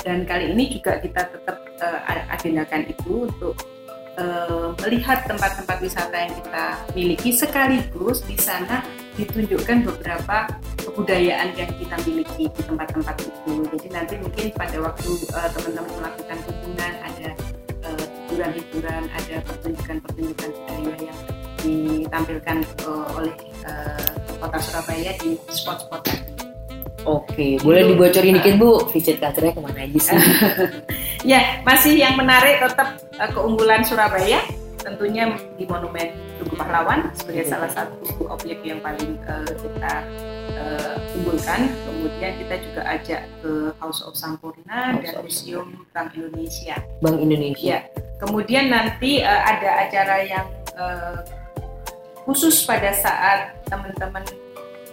dan 0.00 0.24
kali 0.24 0.52
ini 0.56 0.64
juga 0.78 1.00
kita 1.00 1.28
tetap 1.28 1.56
uh, 1.84 2.00
agendakan 2.32 2.88
itu 2.88 3.28
untuk 3.28 3.54
uh, 4.16 4.72
melihat 4.84 5.28
tempat-tempat 5.28 5.76
wisata 5.84 6.16
yang 6.16 6.32
kita 6.40 6.64
miliki 6.96 7.30
sekaligus 7.36 8.24
di 8.24 8.36
sana 8.40 8.80
ditunjukkan 9.14 9.86
beberapa 9.86 10.48
kebudayaan 10.80 11.54
yang 11.54 11.70
kita 11.78 11.96
miliki 12.02 12.50
di 12.50 12.62
tempat-tempat 12.66 13.14
itu. 13.22 13.62
Jadi 13.76 13.88
nanti 13.92 14.14
mungkin 14.18 14.46
pada 14.56 14.76
waktu 14.80 15.10
uh, 15.36 15.48
teman-teman 15.52 15.92
melakukan 16.00 16.38
kunjungan 16.48 16.94
ada 17.04 17.30
hiburan-hiburan, 18.34 19.06
ada 19.14 19.36
pertunjukan-pertunjukan 19.46 20.50
budaya 20.58 20.94
yang 21.06 21.18
ditampilkan 21.62 22.58
uh, 22.82 23.06
oleh 23.14 23.34
uh, 23.62 24.03
kota 24.44 24.60
Surabaya 24.60 25.16
di 25.16 25.40
spot-spot 25.48 26.00
tadi. 26.04 26.34
Oke, 27.04 27.60
boleh 27.60 27.92
dibocorin 27.92 28.40
dikit 28.40 28.56
Bu, 28.56 28.80
visit 28.88 29.20
culture 29.20 29.52
ke 29.52 29.60
mana 29.60 29.84
aja 29.84 29.98
sih? 30.00 30.16
ya, 31.32 31.60
masih 31.60 32.00
yang 32.00 32.16
menarik 32.16 32.64
tetap 32.64 32.96
uh, 33.20 33.28
keunggulan 33.28 33.84
Surabaya, 33.84 34.40
tentunya 34.80 35.28
di 35.60 35.68
Monumen 35.68 36.16
Tugu 36.40 36.56
Pahlawan 36.56 37.12
sebagai 37.12 37.44
salah 37.44 37.68
satu 37.68 38.24
objek 38.32 38.64
yang 38.64 38.80
paling 38.80 39.20
uh, 39.28 39.44
kita 39.44 39.94
uh, 40.56 40.96
unggulkan. 41.20 41.68
Kemudian 41.84 42.32
kita 42.40 42.54
juga 42.72 42.82
ajak 42.88 43.20
ke 43.44 43.52
House 43.84 44.00
of 44.00 44.16
Sampurna 44.16 44.96
House 44.96 45.04
dan 45.04 45.12
of 45.20 45.24
Museum 45.28 45.68
Bank 45.92 46.16
Indonesia. 46.16 46.76
Bank 47.04 47.20
Indonesia. 47.20 47.84
Ya. 47.84 47.92
Kemudian 48.16 48.72
nanti 48.72 49.20
uh, 49.20 49.42
ada 49.44 49.88
acara 49.88 50.16
yang 50.24 50.46
uh, 50.80 51.20
khusus 52.24 52.64
pada 52.64 52.90
saat 52.96 53.52
teman-teman 53.68 54.24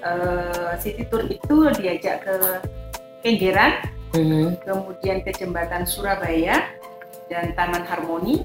uh, 0.04 0.76
city 0.78 1.08
tour 1.08 1.24
itu 1.28 1.56
diajak 1.80 2.24
ke 2.28 2.36
Kenjeran, 3.22 3.86
mm-hmm. 4.18 4.66
kemudian 4.66 5.22
ke 5.22 5.32
jembatan 5.38 5.86
Surabaya 5.86 6.74
dan 7.30 7.54
Taman 7.54 7.86
Harmoni, 7.86 8.42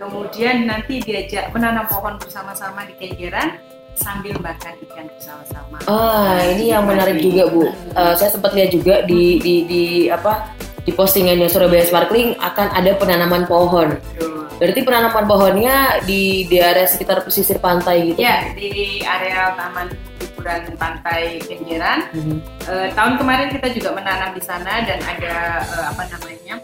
kemudian 0.00 0.64
nanti 0.64 0.98
diajak 1.04 1.52
menanam 1.52 1.84
pohon 1.86 2.16
bersama-sama 2.16 2.88
di 2.88 2.96
Kenjeran 2.96 3.60
sambil 3.98 4.38
makan 4.40 4.74
ikan 4.88 5.06
bersama-sama. 5.12 5.76
Ah, 5.90 6.40
ini 6.54 6.70
yang 6.72 6.86
menarik 6.86 7.18
juga 7.18 7.50
bu. 7.50 7.66
Uh, 7.92 8.14
saya 8.14 8.30
sempat 8.30 8.54
lihat 8.54 8.70
juga 8.72 9.02
di 9.04 9.42
di 9.42 9.54
di 9.66 9.82
apa 10.08 10.54
di 10.86 10.94
postingannya 10.94 11.50
Surabaya 11.50 11.84
Sparkling 11.84 12.38
akan 12.38 12.66
ada 12.72 12.94
penanaman 12.96 13.44
pohon. 13.44 13.98
Betul 13.98 14.37
Berarti 14.58 14.80
penanaman 14.82 15.24
pohonnya 15.30 16.02
di 16.02 16.42
di 16.50 16.58
area 16.58 16.82
sekitar 16.82 17.22
pesisir 17.22 17.62
pantai 17.62 18.10
gitu? 18.10 18.18
Ya, 18.18 18.50
di 18.58 18.98
area 19.06 19.54
taman 19.54 19.86
hiburan 20.18 20.62
pantai 20.74 21.38
Kenjeran. 21.46 22.10
Mm 22.10 22.22
-hmm. 22.22 22.38
e, 22.66 22.74
tahun 22.90 23.14
kemarin 23.22 23.48
kita 23.54 23.70
juga 23.70 23.94
menanam 23.94 24.34
di 24.34 24.42
sana 24.42 24.82
dan 24.82 24.98
ada 25.06 25.62
e, 25.62 25.76
apa 25.94 26.02
namanya 26.10 26.54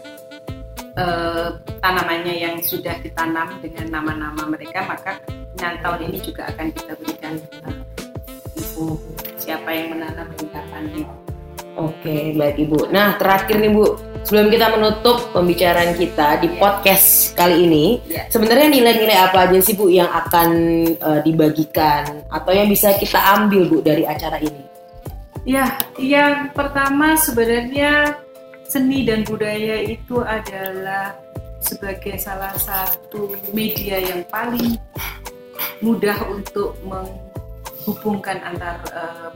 e, 0.91 1.05
tanamannya 1.79 2.35
yang 2.35 2.55
sudah 2.59 2.99
ditanam 2.99 3.47
dengan 3.63 3.87
nama-nama 3.87 4.43
mereka. 4.43 4.83
Maka 4.83 5.15
tahun 5.55 6.11
ini 6.11 6.19
juga 6.19 6.51
akan 6.51 6.67
kita 6.75 6.93
berikan 6.99 7.33
info 8.59 8.99
siapa 9.39 9.71
yang 9.71 9.95
menanam 9.95 10.27
kapan. 10.51 10.83
Oke, 11.75 12.35
baik 12.35 12.59
Ibu. 12.59 12.91
Nah, 12.91 13.19
terakhir 13.19 13.59
nih 13.59 13.71
Bu, 13.71 13.99
sebelum 14.25 14.49
kita 14.49 14.73
menutup 14.73 15.29
pembicaraan 15.31 15.93
kita 15.93 16.41
di 16.41 16.49
podcast 16.57 17.37
kali 17.37 17.69
ini, 17.69 17.85
yeah. 18.09 18.25
sebenarnya 18.33 18.73
nilai-nilai 18.73 19.17
apa 19.21 19.45
aja 19.45 19.61
sih 19.61 19.77
Bu 19.77 19.87
yang 19.87 20.09
akan 20.09 20.49
uh, 20.97 21.19
dibagikan 21.21 22.25
atau 22.33 22.51
yang 22.51 22.65
bisa 22.65 22.97
kita 22.97 23.21
ambil 23.37 23.69
Bu 23.69 23.77
dari 23.85 24.01
acara 24.03 24.41
ini? 24.41 24.65
Ya, 25.45 25.77
yang 26.01 26.49
pertama 26.57 27.13
sebenarnya 27.21 28.17
seni 28.65 29.05
dan 29.05 29.21
budaya 29.21 29.85
itu 29.85 30.25
adalah 30.25 31.13
sebagai 31.61 32.17
salah 32.17 32.57
satu 32.57 33.29
media 33.53 34.01
yang 34.01 34.25
paling 34.33 34.73
mudah 35.85 36.17
untuk 36.33 36.73
menghubungkan 36.81 38.41
antar 38.41 38.81
uh, 38.89 39.29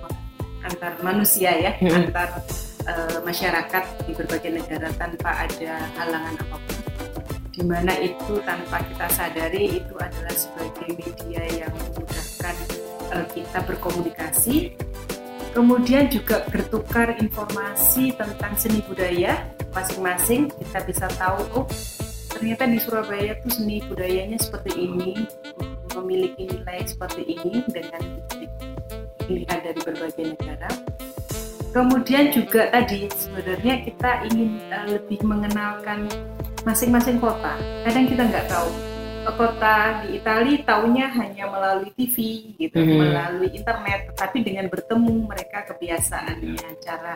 antar 0.66 0.98
manusia 1.06 1.54
ya, 1.54 1.72
antar 1.94 2.42
uh, 2.90 3.18
masyarakat 3.22 3.84
di 4.10 4.12
berbagai 4.18 4.52
negara 4.58 4.90
tanpa 4.98 5.46
ada 5.46 5.74
halangan 6.02 6.36
apa 6.42 6.58
pun. 6.58 6.78
Di 7.50 7.64
mana 7.68 7.94
itu 8.00 8.40
tanpa 8.48 8.82
kita 8.88 9.08
sadari 9.12 9.84
itu 9.84 9.94
adalah 10.00 10.34
sebagai 10.34 10.96
media 10.96 11.44
yang 11.66 11.74
memudahkan 11.76 12.56
uh, 13.14 13.26
kita 13.36 13.60
berkomunikasi, 13.68 14.74
kemudian 15.54 16.10
juga 16.10 16.46
bertukar 16.50 17.20
informasi 17.20 18.16
tentang 18.16 18.54
seni 18.58 18.82
budaya 18.86 19.44
masing-masing. 19.76 20.50
Kita 20.56 20.82
bisa 20.88 21.06
tahu, 21.20 21.64
oh 21.64 21.68
ternyata 22.34 22.64
di 22.70 22.80
Surabaya 22.80 23.36
tuh 23.44 23.52
seni 23.52 23.84
budayanya 23.84 24.40
seperti 24.40 24.72
ini, 24.88 25.28
memiliki 26.00 26.48
nilai 26.48 26.88
seperti 26.88 27.38
ini 27.38 27.60
dengan 27.68 28.02
pilihan 29.28 29.60
dari 29.62 29.80
berbagai 29.84 30.26
negara. 30.38 30.70
Kemudian 31.70 32.34
juga 32.34 32.66
tadi 32.74 33.06
sebenarnya 33.14 33.86
kita 33.86 34.26
ingin 34.34 34.58
uh, 34.74 34.90
lebih 34.90 35.22
mengenalkan 35.22 36.10
masing-masing 36.66 37.22
kota. 37.22 37.54
Kadang 37.86 38.10
kita 38.10 38.26
nggak 38.26 38.50
tahu. 38.50 38.70
Kota 39.30 40.02
di 40.02 40.18
Italia 40.18 40.58
taunya 40.66 41.06
hanya 41.14 41.46
melalui 41.46 41.94
TV 41.94 42.50
gitu, 42.58 42.82
hmm. 42.82 42.98
melalui 42.98 43.54
internet, 43.54 44.10
tetapi 44.10 44.42
dengan 44.42 44.66
bertemu 44.74 45.30
mereka 45.30 45.70
kebiasaannya, 45.70 46.82
cara 46.82 47.14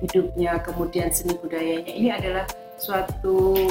hidupnya, 0.00 0.56
kemudian 0.64 1.12
seni 1.12 1.36
budayanya. 1.36 1.92
Ini 1.92 2.08
adalah 2.16 2.48
suatu 2.80 3.68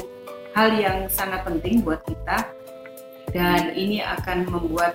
hal 0.54 0.70
yang 0.78 1.10
sangat 1.10 1.42
penting 1.42 1.82
buat 1.82 2.06
kita. 2.06 2.46
Dan 3.34 3.74
ini 3.74 4.06
akan 4.06 4.46
membuat 4.46 4.94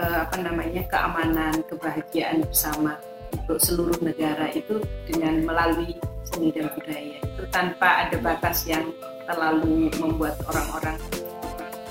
uh, 0.00 0.24
apa 0.24 0.40
namanya 0.40 0.80
keamanan, 0.88 1.60
kebahagiaan 1.68 2.40
bersama 2.48 2.96
untuk 3.34 3.58
seluruh 3.58 3.98
negara 4.00 4.48
itu 4.54 4.78
dengan 5.10 5.42
melalui 5.42 5.92
seni 6.24 6.54
dan 6.54 6.70
budaya 6.72 7.18
itu 7.18 7.42
tanpa 7.50 8.06
ada 8.06 8.16
batas 8.22 8.64
yang 8.64 8.86
terlalu 9.26 9.90
membuat 9.98 10.38
orang-orang 10.46 10.96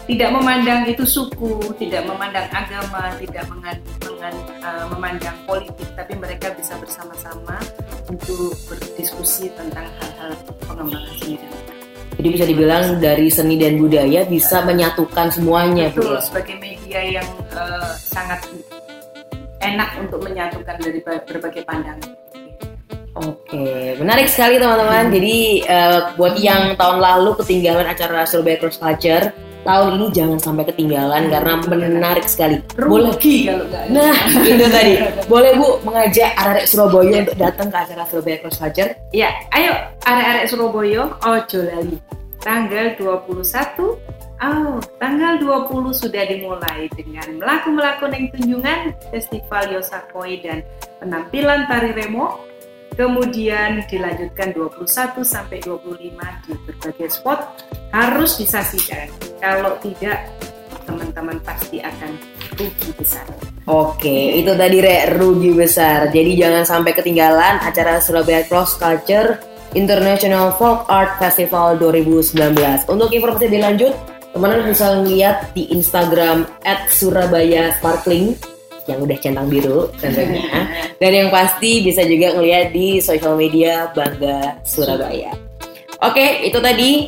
tidak 0.03 0.35
memandang 0.35 0.83
itu 0.83 1.07
suku, 1.07 1.63
tidak 1.79 2.03
memandang 2.03 2.43
agama, 2.51 3.15
tidak 3.23 3.47
mengan, 3.47 3.77
mengan, 4.03 4.35
uh, 4.59 4.85
memandang 4.91 5.37
politik, 5.47 5.87
tapi 5.95 6.19
mereka 6.19 6.51
bisa 6.59 6.75
bersama-sama 6.75 7.55
untuk 8.11 8.51
berdiskusi 8.67 9.47
tentang 9.55 9.87
hal-hal 9.87 10.35
pengembangan 10.67 11.13
seni 11.23 11.39
dan 11.39 11.47
budaya. 11.55 11.83
Jadi 12.19 12.27
bisa 12.35 12.45
dibilang 12.45 12.85
dari 12.99 13.27
seni 13.31 13.55
dan 13.55 13.79
budaya 13.79 14.21
bisa 14.27 14.57
menyatukan 14.67 15.27
semuanya. 15.31 15.87
Betul, 15.95 16.19
sebagai 16.19 16.59
media 16.59 16.99
yang 17.23 17.27
uh, 17.55 17.95
sangat 17.95 18.43
enak 19.63 19.89
untuk 20.03 20.19
menyatukan 20.19 20.75
dari 20.83 20.99
berbagai 21.03 21.63
pandangan. 21.63 22.11
Oke, 23.13 23.93
menarik 24.01 24.25
sekali 24.25 24.57
teman-teman. 24.57 25.05
Hmm. 25.05 25.13
Jadi 25.13 25.37
uh, 25.69 25.99
buat 26.17 26.33
yang 26.41 26.73
tahun 26.73 26.97
lalu 26.97 27.37
ketinggalan 27.37 27.85
acara 27.85 28.25
Surabaya 28.25 28.57
Cross 28.57 28.81
Culture, 28.81 29.29
tahun 29.61 30.01
ini 30.01 30.07
jangan 30.09 30.39
sampai 30.41 30.65
ketinggalan 30.73 31.29
karena 31.29 31.53
menarik 31.61 32.25
sekali. 32.25 32.57
Rugi 32.73 33.45
kalau 33.45 33.69
Nah, 33.93 34.17
itu 34.49 34.65
tadi. 34.65 34.93
Boleh 35.29 35.53
Bu 35.53 35.77
mengajak 35.85 36.33
arek 36.33 36.65
Surabaya 36.65 37.21
untuk 37.21 37.37
datang 37.37 37.69
ke 37.69 37.77
acara 37.77 38.03
Surabaya 38.09 38.37
Cross 38.41 38.57
Culture? 38.57 38.91
Ya, 39.13 39.29
ayo 39.53 39.71
arek-arek 40.09 40.45
Surabaya 40.49 41.01
ojo 41.13 41.59
lali. 41.61 41.97
Tanggal 42.41 42.97
21 42.97 44.22
Oh, 44.43 44.83
tanggal 44.99 45.39
20 45.39 45.95
sudah 45.95 46.27
dimulai 46.27 46.91
dengan 46.91 47.39
melaku-melaku 47.39 48.11
neng 48.11 48.27
tunjungan 48.35 48.91
Festival 49.07 49.71
Yosakoi 49.71 50.43
dan 50.43 50.67
penampilan 50.99 51.63
tari 51.71 51.95
remo. 51.95 52.43
Kemudian 52.91 53.87
dilanjutkan 53.87 54.51
21 54.51 55.23
sampai 55.23 55.63
25 55.63 55.95
di 56.43 56.53
berbagai 56.59 57.09
spot 57.15 57.39
harus 57.95 58.35
disaksikan. 58.35 59.07
Kalau 59.39 59.79
tidak, 59.79 60.27
teman-teman 60.83 61.39
pasti 61.39 61.79
akan 61.79 62.11
rugi 62.59 62.91
besar. 62.99 63.23
Oke, 63.63 64.43
itu 64.43 64.51
tadi 64.59 64.83
re 64.83 65.07
rugi 65.15 65.55
besar. 65.55 66.11
Jadi 66.11 66.35
jangan 66.35 66.67
sampai 66.67 66.91
ketinggalan 66.91 67.63
acara 67.63 68.03
Surabaya 68.03 68.43
Cross 68.43 68.75
Culture 68.75 69.39
International 69.71 70.53
Folk 70.59 70.85
Art 70.91 71.15
Festival 71.17 71.79
2019. 71.79 72.91
Untuk 72.91 73.09
informasi 73.09 73.49
lebih 73.49 73.63
lanjut, 73.63 73.93
teman-teman 74.33 74.73
bisa 74.73 74.97
lihat 75.05 75.53
di 75.53 75.69
Instagram 75.69 76.49
@surabaya_sparkling 76.89 78.33
yang 78.89 78.99
udah 78.99 79.17
centang 79.21 79.47
biru 79.47 79.87
tentunya. 80.01 80.43
Dan 81.01 81.11
yang 81.13 81.29
pasti 81.31 81.85
bisa 81.85 82.03
juga 82.03 82.35
ngeliat 82.35 82.73
di 82.73 82.99
sosial 82.99 83.37
media 83.39 83.87
Bangga 83.93 84.59
Surabaya. 84.65 85.31
Oke, 86.03 86.43
itu 86.43 86.59
tadi 86.59 87.07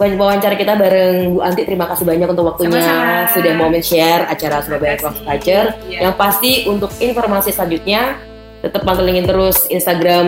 wawancara 0.00 0.56
kita 0.56 0.74
bareng 0.78 1.36
Bu 1.36 1.44
Anti. 1.44 1.62
Terima 1.68 1.86
kasih 1.90 2.08
banyak 2.08 2.26
untuk 2.32 2.48
waktunya 2.48 2.80
Sama-sama. 2.80 3.34
sudah 3.36 3.52
mau 3.58 3.70
share 3.82 4.22
acara 4.26 4.56
Surabaya 4.64 4.94
Cross 4.96 5.20
Culture. 5.22 5.68
Ya. 5.86 6.08
Yang 6.08 6.14
pasti 6.16 6.52
untuk 6.66 6.90
informasi 6.98 7.52
selanjutnya 7.52 8.16
tetap 8.62 8.86
pantengin 8.86 9.26
terus 9.26 9.66
Instagram 9.68 10.26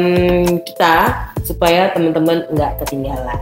kita 0.67 1.31
supaya 1.47 1.95
teman-teman 1.95 2.45
nggak 2.51 2.83
ketinggalan. 2.83 3.39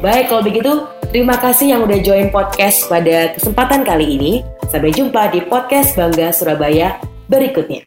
Baik, 0.00 0.32
kalau 0.32 0.40
begitu 0.40 0.72
terima 1.10 1.36
kasih 1.36 1.74
yang 1.74 1.82
udah 1.84 1.98
join 2.00 2.30
podcast 2.30 2.86
pada 2.86 3.34
kesempatan 3.34 3.82
kali 3.82 4.16
ini. 4.16 4.32
Sampai 4.70 4.94
jumpa 4.94 5.34
di 5.34 5.42
podcast 5.42 5.98
Bangga 5.98 6.30
Surabaya 6.30 7.02
berikutnya. 7.26 7.82